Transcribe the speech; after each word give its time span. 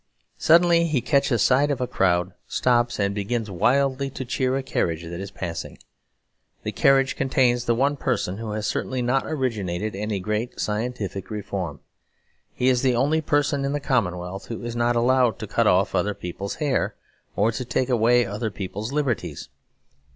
Suddenly 0.39 0.87
he 0.87 0.99
catches 0.99 1.43
sight 1.43 1.69
of 1.69 1.79
a 1.79 1.85
crowd, 1.85 2.33
stops, 2.47 2.97
and 2.99 3.13
begins 3.13 3.51
wildly 3.51 4.09
to 4.09 4.25
cheer 4.25 4.57
a 4.57 4.63
carriage 4.63 5.03
that 5.03 5.19
is 5.19 5.29
passing. 5.29 5.77
The 6.63 6.71
carriage 6.71 7.15
contains 7.15 7.65
the 7.65 7.75
one 7.75 7.97
person 7.97 8.37
who 8.39 8.53
has 8.53 8.65
certainly 8.65 9.03
not 9.03 9.27
originated 9.27 9.95
any 9.95 10.19
great 10.19 10.59
scientific 10.59 11.29
reform. 11.29 11.81
He 12.51 12.67
is 12.67 12.81
the 12.81 12.95
only 12.95 13.21
person 13.21 13.63
in 13.63 13.73
the 13.73 13.79
commonwealth 13.79 14.47
who 14.47 14.63
is 14.63 14.75
not 14.75 14.95
allowed 14.95 15.37
to 15.37 15.45
cut 15.45 15.67
off 15.67 15.93
other 15.93 16.15
people's 16.15 16.55
hair, 16.55 16.95
or 17.35 17.51
to 17.51 17.63
take 17.63 17.89
away 17.89 18.25
other 18.25 18.49
people's 18.49 18.91
liberties. 18.91 19.49